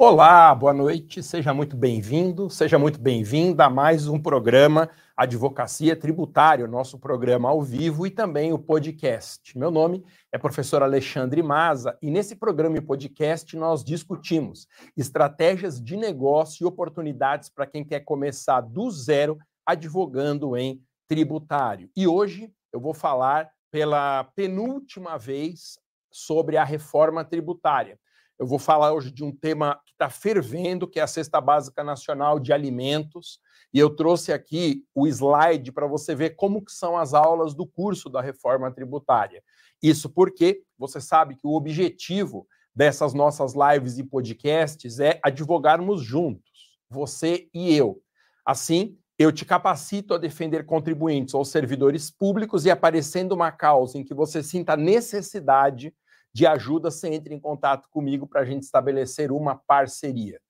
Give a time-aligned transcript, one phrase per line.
[0.00, 6.66] Olá, boa noite, seja muito bem-vindo, seja muito bem-vinda a mais um programa Advocacia Tributária,
[6.66, 9.58] nosso programa ao vivo e também o podcast.
[9.58, 15.96] Meu nome é professor Alexandre Maza e nesse programa e podcast nós discutimos estratégias de
[15.96, 19.36] negócio e oportunidades para quem quer começar do zero
[19.66, 21.90] advogando em tributário.
[21.96, 25.78] E hoje eu vou falar pela penúltima vez
[26.10, 27.98] sobre a reforma tributária.
[28.38, 31.82] Eu vou falar hoje de um tema que está fervendo, que é a Cesta Básica
[31.82, 33.40] Nacional de Alimentos,
[33.72, 37.66] e eu trouxe aqui o slide para você ver como que são as aulas do
[37.66, 39.42] curso da reforma tributária.
[39.82, 46.78] Isso porque você sabe que o objetivo dessas nossas lives e podcasts é advogarmos juntos,
[46.88, 48.00] você e eu.
[48.46, 54.04] Assim, eu te capacito a defender contribuintes ou servidores públicos e aparecendo uma causa em
[54.04, 55.92] que você sinta necessidade
[56.32, 60.40] de ajuda, você entre em contato comigo para a gente estabelecer uma parceria.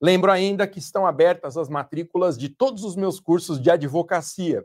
[0.00, 4.64] Lembro ainda que estão abertas as matrículas de todos os meus cursos de advocacia.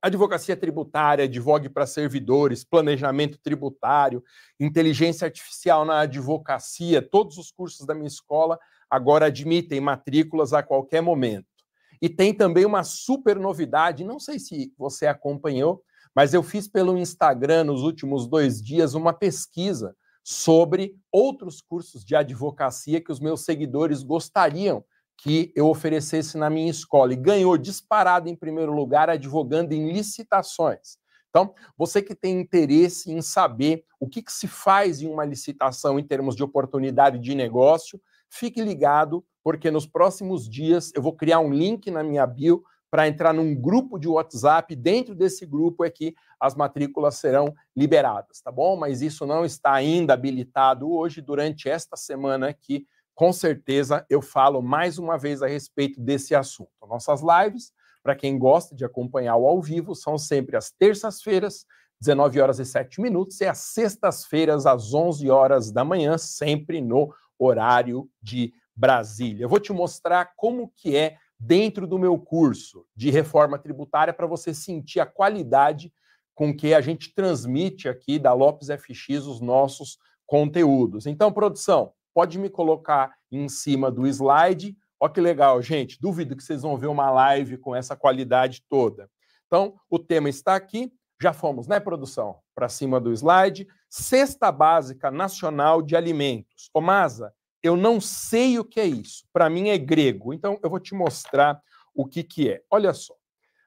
[0.00, 4.22] Advocacia tributária, advogue para servidores, planejamento tributário,
[4.60, 8.58] inteligência artificial na advocacia, todos os cursos da minha escola
[8.90, 11.53] agora admitem matrículas a qualquer momento.
[12.00, 15.82] E tem também uma super novidade, não sei se você acompanhou,
[16.14, 22.16] mas eu fiz pelo Instagram nos últimos dois dias uma pesquisa sobre outros cursos de
[22.16, 24.84] advocacia que os meus seguidores gostariam
[25.16, 27.12] que eu oferecesse na minha escola.
[27.12, 30.98] E ganhou disparado em primeiro lugar advogando em licitações.
[31.28, 35.98] Então, você que tem interesse em saber o que, que se faz em uma licitação
[35.98, 41.38] em termos de oportunidade de negócio, fique ligado, porque nos próximos dias eu vou criar
[41.38, 44.74] um link na minha bio para entrar num grupo de WhatsApp.
[44.74, 48.74] Dentro desse grupo é que as matrículas serão liberadas, tá bom?
[48.76, 52.86] Mas isso não está ainda habilitado hoje, durante esta semana aqui.
[53.14, 56.70] Com certeza eu falo mais uma vez a respeito desse assunto.
[56.88, 57.70] Nossas lives,
[58.02, 61.66] para quem gosta de acompanhar o ao vivo, são sempre às terças-feiras,
[62.00, 67.12] 19 horas e 7 minutos, e às sextas-feiras, às 11 horas da manhã, sempre no
[67.38, 69.44] horário de Brasília.
[69.44, 74.26] Eu vou te mostrar como que é dentro do meu curso de reforma tributária para
[74.26, 75.92] você sentir a qualidade
[76.34, 81.06] com que a gente transmite aqui da Lopes FX os nossos conteúdos.
[81.06, 84.76] Então, produção, pode me colocar em cima do slide.
[84.98, 86.00] Olha que legal, gente.
[86.00, 89.08] Duvido que vocês vão ver uma live com essa qualidade toda.
[89.46, 90.92] Então, o tema está aqui.
[91.20, 92.38] Já fomos, né, produção?
[92.54, 93.68] Para cima do slide.
[93.88, 96.68] Cesta Básica Nacional de Alimentos.
[96.74, 97.32] Ô, Masa,
[97.64, 99.24] eu não sei o que é isso.
[99.32, 100.34] Para mim é grego.
[100.34, 101.58] Então eu vou te mostrar
[101.94, 102.62] o que, que é.
[102.70, 103.14] Olha só.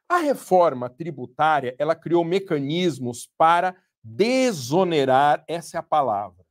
[0.08, 6.46] A reforma tributária, ela criou mecanismos para desonerar, essa é a palavra,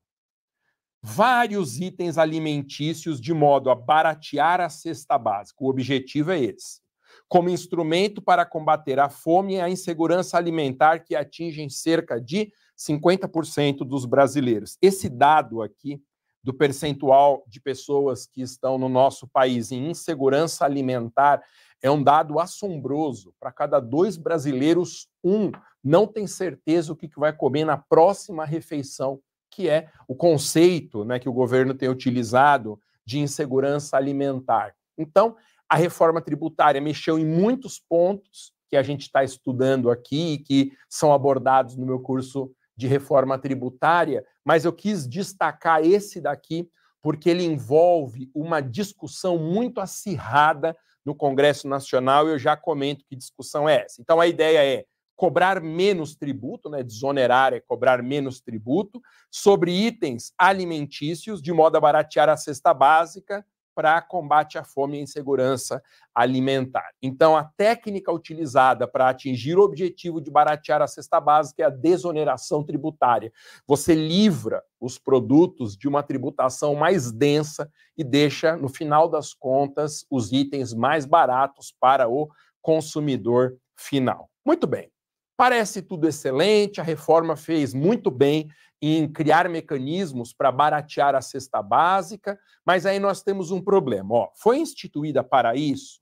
[1.00, 5.64] vários itens alimentícios de modo a baratear a cesta básica.
[5.64, 6.80] O objetivo é esse.
[7.28, 13.78] Como instrumento para combater a fome e a insegurança alimentar que atingem cerca de 50%
[13.78, 14.76] dos brasileiros.
[14.82, 16.02] Esse dado aqui
[16.46, 21.42] do percentual de pessoas que estão no nosso país em insegurança alimentar
[21.82, 23.34] é um dado assombroso.
[23.40, 25.50] Para cada dois brasileiros, um
[25.82, 29.18] não tem certeza o que vai comer na próxima refeição,
[29.50, 34.72] que é o conceito né, que o governo tem utilizado de insegurança alimentar.
[34.96, 35.34] Então,
[35.68, 40.72] a reforma tributária mexeu em muitos pontos que a gente está estudando aqui e que
[40.88, 46.68] são abordados no meu curso de reforma tributária, mas eu quis destacar esse daqui
[47.00, 53.14] porque ele envolve uma discussão muito acirrada no Congresso Nacional e eu já comento que
[53.14, 54.02] discussão é essa.
[54.02, 59.00] Então a ideia é cobrar menos tributo, né, desonerar é cobrar menos tributo
[59.30, 65.02] sobre itens alimentícios de modo a baratear a cesta básica para combate à fome e
[65.02, 65.82] insegurança
[66.14, 66.92] alimentar.
[67.02, 71.70] Então, a técnica utilizada para atingir o objetivo de baratear a cesta básica é a
[71.70, 73.30] desoneração tributária.
[73.66, 80.06] Você livra os produtos de uma tributação mais densa e deixa, no final das contas,
[80.10, 82.30] os itens mais baratos para o
[82.62, 84.30] consumidor final.
[84.42, 84.95] Muito bem.
[85.36, 88.48] Parece tudo excelente, a reforma fez muito bem
[88.80, 94.14] em criar mecanismos para baratear a cesta básica, mas aí nós temos um problema.
[94.14, 96.00] Ó, foi instituída para isso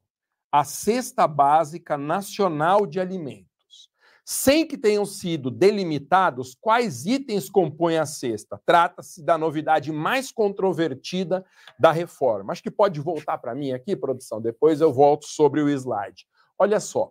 [0.54, 3.90] a Cesta Básica Nacional de Alimentos,
[4.24, 8.60] sem que tenham sido delimitados quais itens compõem a cesta.
[8.64, 11.44] Trata-se da novidade mais controvertida
[11.76, 12.52] da reforma.
[12.52, 16.24] Acho que pode voltar para mim aqui, produção, depois eu volto sobre o slide.
[16.56, 17.10] Olha só.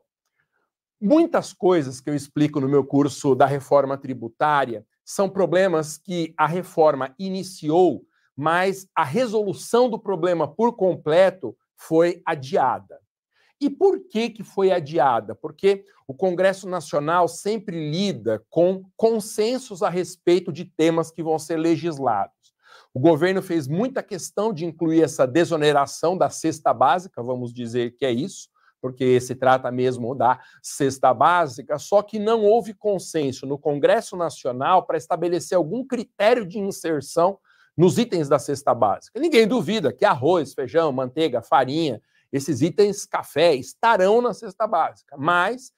[1.06, 6.48] Muitas coisas que eu explico no meu curso da reforma tributária são problemas que a
[6.48, 13.02] reforma iniciou, mas a resolução do problema por completo foi adiada.
[13.60, 15.36] E por que, que foi adiada?
[15.36, 21.58] Porque o Congresso Nacional sempre lida com consensos a respeito de temas que vão ser
[21.58, 22.54] legislados.
[22.94, 28.06] O governo fez muita questão de incluir essa desoneração da cesta básica, vamos dizer que
[28.06, 28.53] é isso,
[28.84, 34.86] porque se trata mesmo da cesta básica, só que não houve consenso no Congresso Nacional
[34.86, 37.40] para estabelecer algum critério de inserção
[37.78, 39.22] nos itens da cesta básica.
[39.22, 45.72] Ninguém duvida que arroz, feijão, manteiga, farinha, esses itens café estarão na cesta básica, mas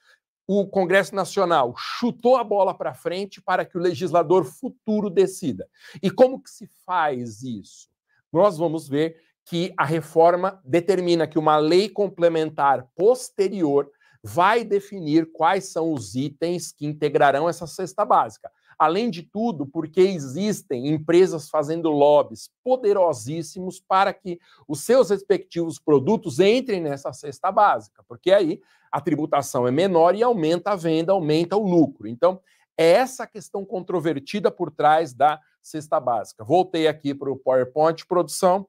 [0.48, 5.70] o Congresso Nacional chutou a bola para frente para que o legislador futuro decida.
[6.02, 7.88] E como que se faz isso?
[8.34, 13.90] Nós vamos ver que a reforma determina que uma lei complementar posterior
[14.24, 18.52] vai definir quais são os itens que integrarão essa cesta básica.
[18.78, 26.40] Além de tudo, porque existem empresas fazendo lobbies poderosíssimos para que os seus respectivos produtos
[26.40, 28.60] entrem nessa cesta básica, porque aí
[28.92, 32.08] a tributação é menor e aumenta a venda, aumenta o lucro.
[32.08, 32.42] Então,
[32.78, 36.44] é essa questão controvertida por trás da cesta básica.
[36.44, 38.68] Voltei aqui para o PowerPoint produção.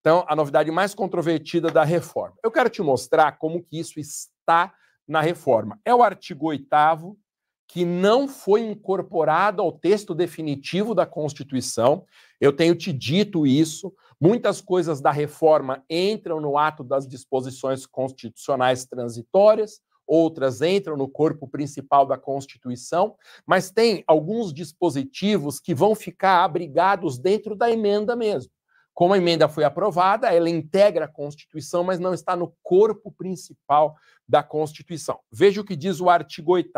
[0.00, 2.36] Então, a novidade mais controvertida da reforma.
[2.42, 4.72] Eu quero te mostrar como que isso está
[5.06, 5.80] na reforma.
[5.84, 6.66] É o artigo 8
[7.68, 12.04] que não foi incorporado ao texto definitivo da Constituição.
[12.40, 13.92] Eu tenho te dito isso.
[14.18, 21.46] Muitas coisas da reforma entram no ato das disposições constitucionais transitórias, outras entram no corpo
[21.46, 23.14] principal da Constituição,
[23.46, 28.50] mas tem alguns dispositivos que vão ficar abrigados dentro da emenda mesmo.
[28.98, 33.96] Como a emenda foi aprovada, ela integra a Constituição, mas não está no corpo principal
[34.28, 35.20] da Constituição.
[35.30, 36.68] Veja o que diz o artigo 8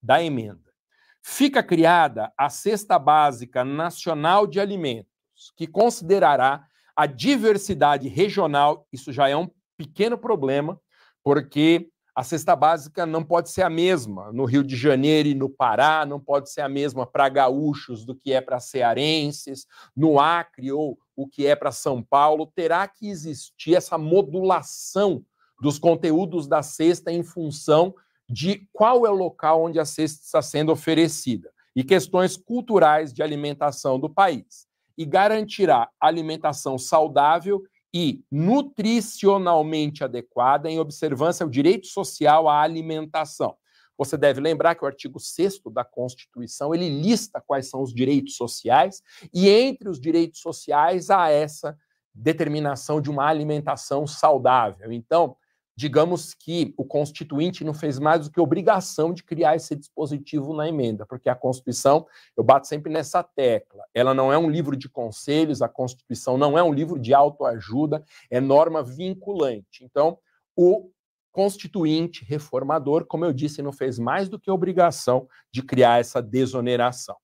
[0.00, 0.72] da emenda.
[1.20, 9.28] Fica criada a Cesta Básica Nacional de Alimentos, que considerará a diversidade regional, isso já
[9.28, 10.80] é um pequeno problema,
[11.24, 15.48] porque a cesta básica não pode ser a mesma no Rio de Janeiro e no
[15.48, 19.66] Pará, não pode ser a mesma para gaúchos do que é para cearenses,
[19.96, 22.50] no Acre ou o que é para São Paulo.
[22.54, 25.24] Terá que existir essa modulação
[25.60, 27.94] dos conteúdos da cesta em função
[28.28, 33.22] de qual é o local onde a cesta está sendo oferecida e questões culturais de
[33.22, 34.66] alimentação do país.
[34.98, 37.62] E garantirá alimentação saudável
[37.94, 43.56] e nutricionalmente adequada em observância ao direito social à alimentação.
[43.98, 48.36] Você deve lembrar que o artigo 6 da Constituição, ele lista quais são os direitos
[48.36, 49.02] sociais
[49.32, 51.76] e entre os direitos sociais há essa
[52.14, 54.90] determinação de uma alimentação saudável.
[54.92, 55.36] Então,
[55.76, 60.68] digamos que o constituinte não fez mais do que obrigação de criar esse dispositivo na
[60.68, 64.88] emenda, porque a Constituição, eu bato sempre nessa tecla, ela não é um livro de
[64.88, 69.84] conselhos, a Constituição não é um livro de autoajuda, é norma vinculante.
[69.84, 70.18] Então,
[70.54, 70.90] o
[71.32, 77.16] constituinte reformador, como eu disse, não fez mais do que obrigação de criar essa desoneração.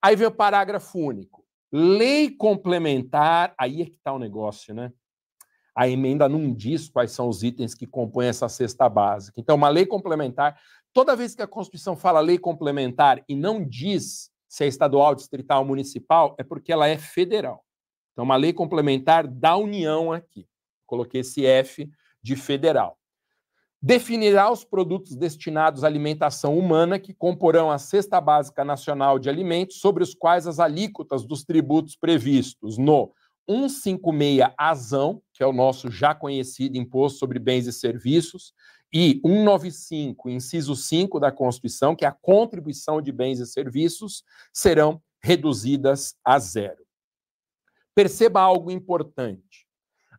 [0.00, 1.44] Aí vem o parágrafo único.
[1.70, 4.92] Lei complementar, aí é que está o negócio, né?
[5.74, 9.40] A emenda não diz quais são os itens que compõem essa cesta básica.
[9.40, 10.58] Então, uma lei complementar,
[10.92, 15.60] toda vez que a Constituição fala lei complementar e não diz se é estadual, distrital
[15.60, 17.64] ou municipal, é porque ela é federal.
[18.12, 20.46] Então, uma lei complementar da União aqui.
[20.84, 21.90] Coloquei esse F
[22.22, 22.98] de federal.
[23.80, 29.80] Definirá os produtos destinados à alimentação humana que comporão a cesta básica nacional de alimentos,
[29.80, 33.10] sobre os quais as alíquotas dos tributos previstos no
[33.48, 38.54] 156 Azão, que é o nosso já conhecido Imposto sobre Bens e Serviços,
[38.92, 44.22] e 195, inciso 5 da Constituição, que é a contribuição de bens e serviços,
[44.52, 46.86] serão reduzidas a zero.
[47.92, 49.66] Perceba algo importante.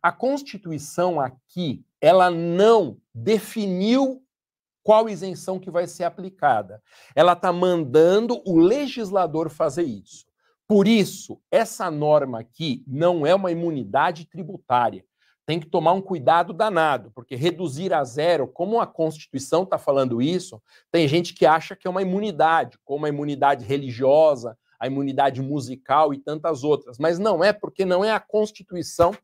[0.02, 4.22] A Constituição aqui, ela não definiu
[4.82, 6.82] qual isenção que vai ser aplicada.
[7.16, 10.26] Ela está mandando o legislador fazer isso.
[10.68, 15.04] Por isso, essa norma aqui não é uma imunidade tributária.
[15.46, 20.22] Tem que tomar um cuidado danado, porque reduzir a zero, como a Constituição está falando
[20.22, 25.42] isso, tem gente que acha que é uma imunidade, como a imunidade religiosa, a imunidade
[25.42, 26.98] musical e tantas outras.
[26.98, 29.14] Mas não é, porque não é a Constituição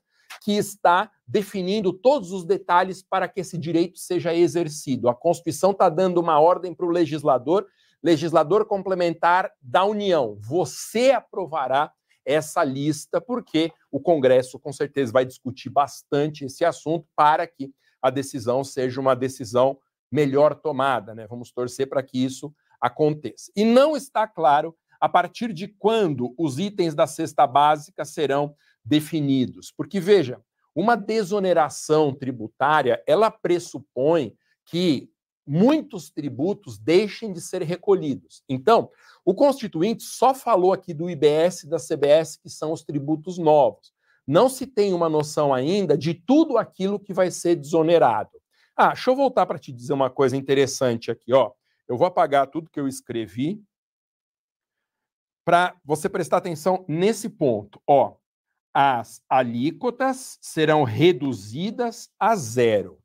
[0.43, 5.09] que está definindo todos os detalhes para que esse direito seja exercido.
[5.09, 7.67] A Constituição está dando uma ordem para o legislador
[8.03, 10.37] legislador complementar da União.
[10.41, 11.93] Você aprovará
[12.25, 17.73] essa lista, porque o Congresso com certeza vai discutir bastante esse assunto para que
[18.03, 19.79] a decisão seja uma decisão
[20.11, 21.27] melhor tomada, né?
[21.27, 23.53] Vamos torcer para que isso aconteça.
[23.55, 29.73] E não está claro a partir de quando os itens da cesta básica serão definidos.
[29.75, 30.41] Porque, veja,
[30.75, 34.35] uma desoneração tributária, ela pressupõe
[34.67, 35.11] que
[35.47, 38.43] muitos tributos deixem de ser recolhidos.
[38.49, 38.91] Então,
[39.25, 43.93] o Constituinte só falou aqui do IBS e da CBS, que são os tributos novos.
[44.27, 48.31] Não se tem uma noção ainda de tudo aquilo que vai ser desonerado.
[48.77, 51.53] Ah, deixa eu voltar para te dizer uma coisa interessante aqui, ó.
[51.89, 53.61] Eu vou apagar tudo que eu escrevi
[55.45, 58.15] para você prestar atenção nesse ponto, ó.
[58.73, 63.01] As alíquotas serão reduzidas a zero.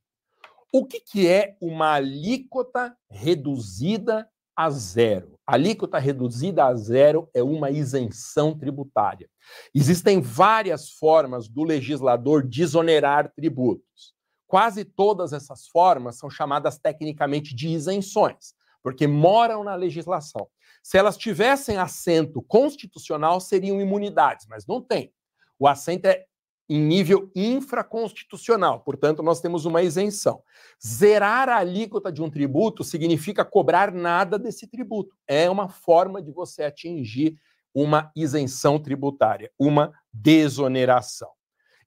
[0.77, 5.39] O que, que é uma alíquota reduzida a zero?
[5.47, 9.29] alíquota reduzida a zero é uma isenção tributária.
[9.73, 14.13] Existem várias formas do legislador desonerar tributos.
[14.45, 18.53] Quase todas essas formas são chamadas tecnicamente de isenções,
[18.83, 20.45] porque moram na legislação.
[20.83, 25.13] Se elas tivessem assento constitucional, seriam imunidades, mas não tem.
[25.57, 26.25] O assento é
[26.67, 28.81] em nível infraconstitucional.
[28.81, 30.41] Portanto, nós temos uma isenção.
[30.83, 35.15] Zerar a alíquota de um tributo significa cobrar nada desse tributo.
[35.27, 37.37] É uma forma de você atingir
[37.73, 41.29] uma isenção tributária, uma desoneração.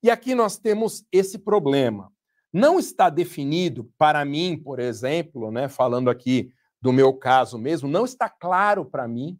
[0.02, 2.12] E aqui nós temos esse problema.
[2.52, 8.04] Não está definido, para mim, por exemplo, né, falando aqui do meu caso mesmo, não
[8.04, 9.38] está claro para mim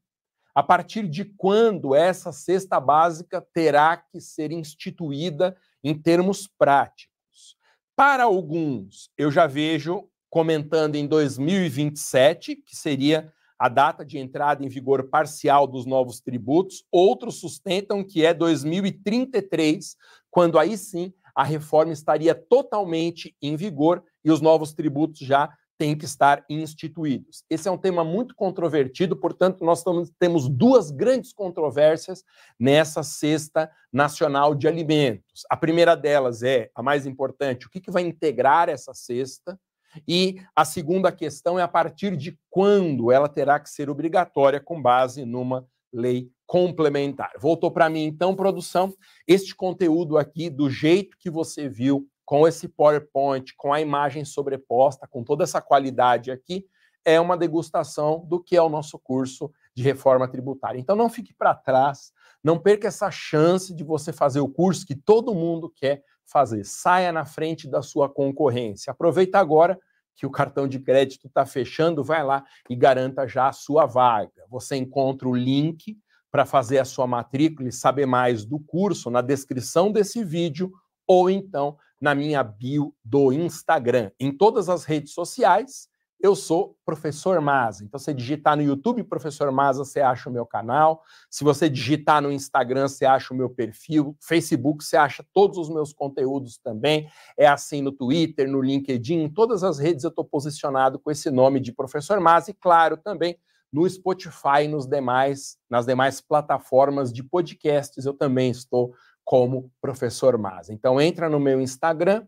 [0.59, 7.57] a partir de quando essa cesta básica terá que ser instituída em termos práticos.
[7.95, 14.69] Para alguns, eu já vejo comentando em 2027, que seria a data de entrada em
[14.69, 19.97] vigor parcial dos novos tributos, outros sustentam que é 2033,
[20.29, 25.97] quando aí sim a reforma estaria totalmente em vigor e os novos tributos já têm
[25.97, 27.45] que estar instituídos.
[27.49, 29.85] Esse é um tema muito controvertido, portanto, nós
[30.19, 32.25] temos duas grandes controvérsias
[32.59, 35.47] nessa cesta nacional de alimentos.
[35.49, 39.59] A primeira delas é a mais importante: o que, que vai integrar essa cesta?
[40.07, 44.83] E a segunda questão é a partir de quando ela terá que ser obrigatória com
[44.83, 47.33] base numa lei complementar.
[47.39, 48.95] Voltou para mim, então, produção,
[49.27, 55.09] este conteúdo aqui, do jeito que você viu com esse PowerPoint, com a imagem sobreposta,
[55.09, 56.67] com toda essa qualidade aqui,
[57.03, 60.79] é uma degustação do que é o nosso curso de reforma tributária.
[60.79, 62.13] Então não fique para trás,
[62.45, 66.67] não perca essa chance de você fazer o curso que todo mundo quer fazer.
[66.67, 68.91] Saia na frente da sua concorrência.
[68.91, 69.79] Aproveita agora
[70.15, 74.45] que o cartão de crédito está fechando, vai lá e garanta já a sua vaga.
[74.51, 75.97] Você encontra o link
[76.31, 80.71] para fazer a sua matrícula e saber mais do curso na descrição desse vídeo
[81.07, 84.11] ou então na minha bio do Instagram.
[84.19, 85.89] Em todas as redes sociais,
[86.21, 87.85] eu sou Professor Maza.
[87.85, 91.03] Então, você digitar no YouTube Professor Maza, você acha o meu canal.
[91.31, 94.17] Se você digitar no Instagram, você acha o meu perfil.
[94.21, 97.09] Facebook, você acha todos os meus conteúdos também.
[97.37, 101.31] É assim no Twitter, no LinkedIn, em todas as redes eu estou posicionado com esse
[101.31, 102.51] nome de Professor Maza.
[102.51, 103.39] E, claro, também
[103.73, 108.93] no Spotify e nos demais, nas demais plataformas de podcasts, eu também estou
[109.29, 110.71] como professor Mas.
[110.71, 112.27] Então entra no meu Instagram,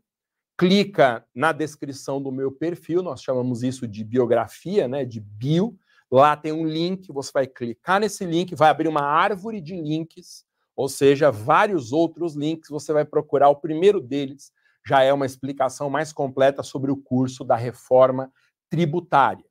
[0.58, 5.78] clica na descrição do meu perfil, nós chamamos isso de biografia, né, de bio.
[6.10, 10.44] Lá tem um link, você vai clicar nesse link, vai abrir uma árvore de links,
[10.76, 14.52] ou seja, vários outros links, você vai procurar o primeiro deles,
[14.86, 18.30] já é uma explicação mais completa sobre o curso da reforma
[18.68, 19.46] tributária.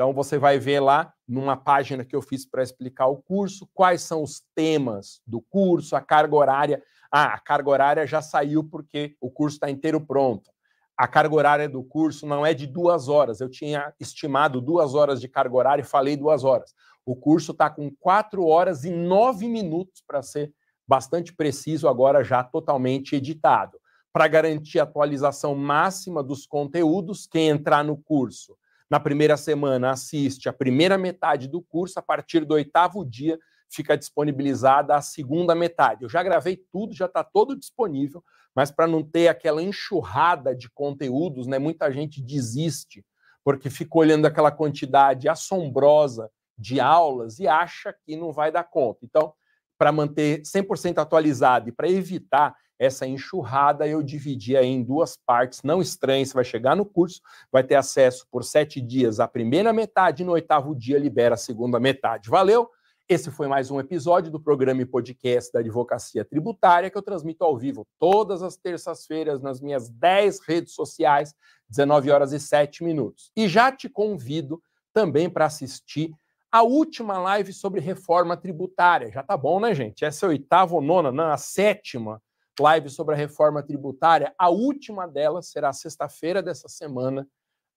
[0.00, 4.00] Então você vai ver lá numa página que eu fiz para explicar o curso, quais
[4.00, 6.82] são os temas do curso, a carga horária.
[7.12, 10.50] Ah, a carga horária já saiu porque o curso está inteiro pronto.
[10.96, 13.42] A carga horária do curso não é de duas horas.
[13.42, 16.74] Eu tinha estimado duas horas de carga horária e falei duas horas.
[17.04, 20.50] O curso está com quatro horas e nove minutos para ser
[20.88, 23.78] bastante preciso, agora já totalmente editado.
[24.10, 28.56] Para garantir a atualização máxima dos conteúdos, quem entrar no curso
[28.90, 33.38] na primeira semana assiste a primeira metade do curso, a partir do oitavo dia
[33.72, 36.02] fica disponibilizada a segunda metade.
[36.02, 38.22] Eu já gravei tudo, já está todo disponível,
[38.54, 43.04] mas para não ter aquela enxurrada de conteúdos, né, muita gente desiste
[43.44, 49.00] porque fica olhando aquela quantidade assombrosa de aulas e acha que não vai dar conta.
[49.02, 49.32] Então,
[49.78, 55.82] para manter 100% atualizado e para evitar essa enxurrada eu dividi em duas partes, não
[55.82, 57.20] estranhe, você vai chegar no curso,
[57.52, 61.38] vai ter acesso por sete dias à primeira metade, e no oitavo dia libera a
[61.38, 62.30] segunda metade.
[62.30, 62.70] Valeu?
[63.06, 67.44] Esse foi mais um episódio do programa e podcast da Advocacia Tributária, que eu transmito
[67.44, 71.34] ao vivo todas as terças-feiras nas minhas dez redes sociais
[71.68, 73.30] 19 horas e 7 minutos.
[73.36, 76.14] E já te convido também para assistir
[76.50, 79.10] a última live sobre reforma tributária.
[79.12, 80.02] Já tá bom, né, gente?
[80.02, 82.22] Essa é a oitava ou nona, não, a sétima
[82.60, 84.32] live sobre a reforma tributária.
[84.38, 87.26] A última delas será sexta-feira dessa semana,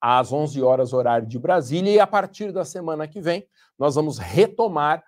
[0.02, 1.92] às 11 horas, horário de Brasília.
[1.94, 3.48] E a partir da semana que vem,
[3.80, 5.04] nós vamos retomar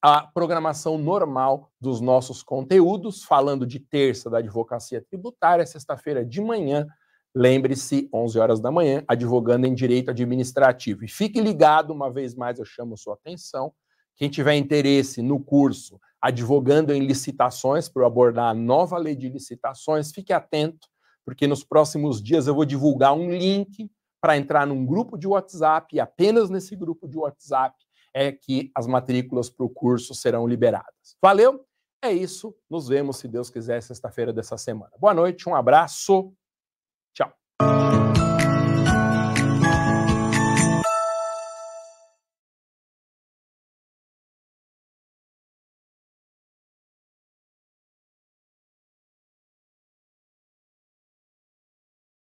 [0.00, 6.86] a programação normal dos nossos conteúdos, falando de terça da advocacia tributária, sexta-feira de manhã
[7.38, 11.04] Lembre-se, 11 horas da manhã, advogando em direito administrativo.
[11.04, 13.74] E fique ligado, uma vez mais eu chamo sua atenção.
[14.16, 20.12] Quem tiver interesse no curso Advogando em Licitações, para abordar a nova lei de licitações,
[20.12, 20.88] fique atento,
[21.24, 25.94] porque nos próximos dias eu vou divulgar um link para entrar num grupo de WhatsApp,
[25.94, 27.76] e apenas nesse grupo de WhatsApp
[28.14, 31.16] é que as matrículas para o curso serão liberadas.
[31.22, 31.64] Valeu?
[32.02, 32.54] É isso.
[32.68, 34.92] Nos vemos, se Deus quiser, sexta-feira dessa semana.
[34.98, 36.32] Boa noite, um abraço.
[37.12, 37.32] Tchau.